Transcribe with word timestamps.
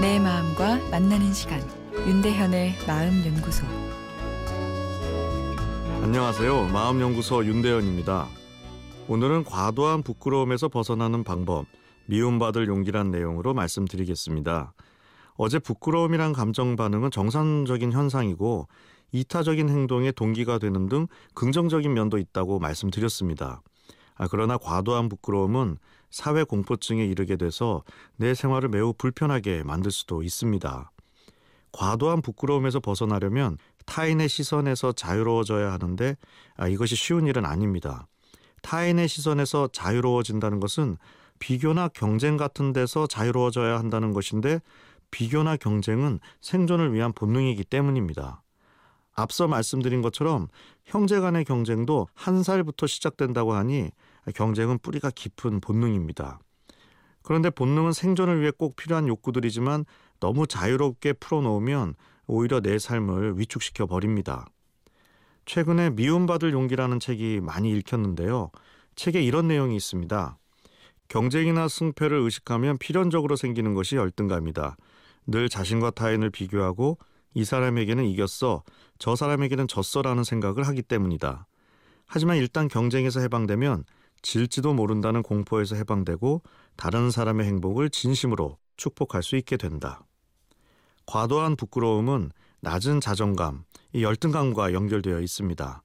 마음과 0.00 0.88
만나는 0.90 1.34
시간 1.34 1.60
윤대현의 1.94 2.78
마음 2.86 3.22
연구소 3.22 3.66
안녕하세요. 6.02 6.68
마음 6.68 7.02
연구소 7.02 7.44
윤대현입니다. 7.44 8.26
오늘은 9.08 9.44
과도한 9.44 10.02
부끄러움에서 10.02 10.68
벗어나는 10.68 11.22
방법, 11.22 11.66
미움받을 12.06 12.66
용기란 12.66 13.10
내용으로 13.10 13.52
말씀드리겠습니다. 13.52 14.72
어제 15.34 15.58
부끄러움이란 15.58 16.32
감정 16.32 16.76
반응은 16.76 17.10
정상적인 17.10 17.92
현상이고 17.92 18.68
이타적인 19.12 19.68
행동의 19.68 20.12
동기가 20.12 20.58
되는 20.58 20.88
등 20.88 21.08
긍정적인 21.34 21.92
면도 21.92 22.16
있다고 22.16 22.58
말씀드렸습니다. 22.58 23.60
아, 24.20 24.28
그러나 24.30 24.58
과도한 24.58 25.08
부끄러움은 25.08 25.78
사회 26.10 26.44
공포증에 26.44 27.02
이르게 27.06 27.36
돼서 27.36 27.82
내 28.16 28.34
생활을 28.34 28.68
매우 28.68 28.92
불편하게 28.92 29.62
만들 29.62 29.90
수도 29.90 30.22
있습니다. 30.22 30.92
과도한 31.72 32.20
부끄러움에서 32.20 32.80
벗어나려면 32.80 33.56
타인의 33.86 34.28
시선에서 34.28 34.92
자유로워져야 34.92 35.72
하는데 35.72 36.18
아, 36.58 36.68
이것이 36.68 36.96
쉬운 36.96 37.26
일은 37.26 37.46
아닙니다. 37.46 38.06
타인의 38.60 39.08
시선에서 39.08 39.68
자유로워진다는 39.72 40.60
것은 40.60 40.98
비교나 41.38 41.88
경쟁 41.88 42.36
같은 42.36 42.74
데서 42.74 43.06
자유로워져야 43.06 43.78
한다는 43.78 44.12
것인데 44.12 44.60
비교나 45.10 45.56
경쟁은 45.56 46.20
생존을 46.42 46.92
위한 46.92 47.14
본능이기 47.14 47.64
때문입니다. 47.64 48.42
앞서 49.14 49.48
말씀드린 49.48 50.02
것처럼 50.02 50.48
형제 50.84 51.20
간의 51.20 51.46
경쟁도 51.46 52.08
한 52.14 52.42
살부터 52.42 52.86
시작된다고 52.86 53.54
하니 53.54 53.90
경쟁은 54.32 54.78
뿌리가 54.78 55.10
깊은 55.10 55.60
본능입니다. 55.60 56.40
그런데 57.22 57.50
본능은 57.50 57.92
생존을 57.92 58.40
위해 58.40 58.50
꼭 58.50 58.76
필요한 58.76 59.06
욕구들이지만 59.08 59.84
너무 60.20 60.46
자유롭게 60.46 61.14
풀어놓으면 61.14 61.94
오히려 62.26 62.60
내 62.60 62.78
삶을 62.78 63.38
위축시켜 63.38 63.86
버립니다. 63.86 64.46
최근에 65.46 65.90
미움받을 65.90 66.52
용기라는 66.52 67.00
책이 67.00 67.40
많이 67.42 67.70
읽혔는데요. 67.72 68.50
책에 68.94 69.20
이런 69.22 69.48
내용이 69.48 69.76
있습니다. 69.76 70.38
경쟁이나 71.08 71.66
승패를 71.66 72.18
의식하면 72.18 72.78
필연적으로 72.78 73.34
생기는 73.34 73.74
것이 73.74 73.96
열등감이다. 73.96 74.76
늘 75.26 75.48
자신과 75.48 75.90
타인을 75.90 76.30
비교하고 76.30 76.98
이 77.34 77.44
사람에게는 77.44 78.04
이겼어, 78.04 78.62
저 78.98 79.16
사람에게는 79.16 79.68
졌어라는 79.68 80.24
생각을 80.24 80.66
하기 80.68 80.82
때문이다. 80.82 81.46
하지만 82.06 82.36
일단 82.36 82.68
경쟁에서 82.68 83.20
해방되면 83.20 83.84
질지도 84.22 84.74
모른다는 84.74 85.22
공포에서 85.22 85.76
해방되고 85.76 86.42
다른 86.76 87.10
사람의 87.10 87.46
행복을 87.46 87.90
진심으로 87.90 88.58
축복할 88.76 89.22
수 89.22 89.36
있게 89.36 89.56
된다. 89.56 90.04
과도한 91.06 91.56
부끄러움은 91.56 92.30
낮은 92.60 93.00
자존감, 93.00 93.64
이 93.92 94.02
열등감과 94.02 94.72
연결되어 94.72 95.20
있습니다. 95.20 95.82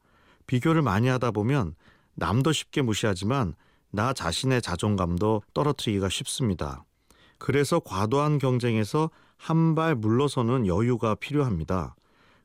비교를 0.48 0.82
많이 0.82 1.08
하다 1.08 1.32
보면 1.32 1.76
남도 2.16 2.52
쉽게 2.52 2.82
무시하지만 2.82 3.56
나 3.92 4.14
자신의 4.14 4.62
자존감도 4.62 5.42
떨어뜨리기가 5.54 6.10
쉽습니다. 6.10 6.84
그래서 7.38 7.80
과도한 7.80 8.38
경쟁에서 8.40 9.10
한 9.38 9.76
발 9.76 9.96
물러서는 9.96 10.66
여유가 10.68 11.16
필요합니다. 11.16 11.96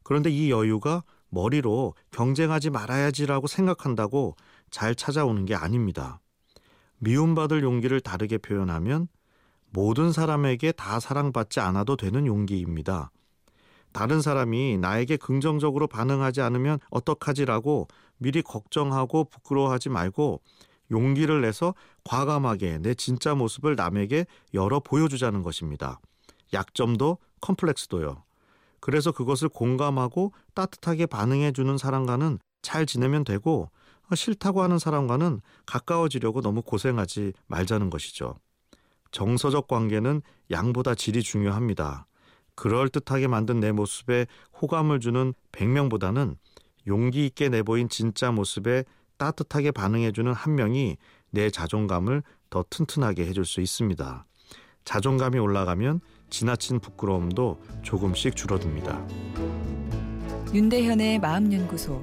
그런데 0.03 0.31
이 0.31 0.51
여유가 0.51 1.05
머리로 1.29 1.95
경쟁하지 2.11 2.71
말아야지라고 2.71 3.47
생각한다고 3.47 4.35
잘 4.71 4.95
찾아오는 4.95 5.45
게 5.45 5.55
아닙니다. 5.55 6.21
미움받을 6.99 7.63
용기를 7.63 8.01
다르게 8.01 8.39
표현하면 8.39 9.09
모든 9.71 10.13
사람에게 10.13 10.73
다 10.73 11.01
사랑받지 11.01 11.61
않아도 11.61 11.97
되는 11.97 12.27
용기입니다. 12.27 13.11
다른 13.93 14.21
사람이 14.21 14.79
나에게 14.79 15.17
긍정적으로 15.17 15.87
반응하지 15.87 16.41
않으면 16.41 16.79
어떡하지라고 16.91 17.89
미리 18.19 18.43
걱정하고 18.43 19.25
부끄러워하지 19.25 19.89
말고 19.89 20.41
용기를 20.91 21.41
내서 21.41 21.75
과감하게 22.05 22.79
내 22.79 22.95
진짜 22.95 23.35
모습을 23.35 23.77
남에게 23.77 24.27
열어 24.55 24.81
보여주자는 24.81 25.43
것입니다. 25.43 26.01
약점도 26.53 27.19
컴플렉스도요. 27.41 28.25
그래서 28.81 29.13
그것을 29.13 29.49
공감하고 29.49 30.33
따뜻하게 30.55 31.07
반응해주는 31.07 31.79
사람과는 31.79 32.39
잘 32.63 32.87
지내면 32.87 33.25
되고 33.25 33.71
싫다고 34.15 34.63
하는 34.63 34.79
사람과는 34.79 35.41
가까워지려고 35.67 36.41
너무 36.41 36.63
고생하지 36.63 37.33
말자는 37.47 37.91
것이죠. 37.91 38.35
정서적 39.13 39.69
관계는 39.69 40.23
양보다 40.51 40.95
질이 40.95 41.23
중요합니다. 41.23 42.07
그럴듯하게 42.55 43.27
만든 43.27 43.61
내 43.61 43.73
모습에 43.73 44.27
호감을 44.61 45.01
주는 45.01 45.33
100명보다는 45.53 46.37
용기 46.87 47.27
있게 47.27 47.49
내보인 47.49 47.89
진짜 47.89 48.31
모습에 48.31 48.85
따뜻하게 49.17 49.71
반응해주는 49.71 50.33
한 50.33 50.55
명이 50.55 50.97
내 51.31 51.51
자존감을 51.51 52.23
더 52.49 52.65
튼튼하게 52.69 53.27
해줄 53.27 53.45
수 53.45 53.61
있습니다. 53.61 54.27
자존감이 54.85 55.39
올라가면 55.39 56.01
지나친 56.31 56.81
부끄러움도 56.81 57.63
조금씩 57.83 58.35
줄어듭니다. 58.35 59.07
윤대현의 60.53 61.21
마음연구소 61.21 62.03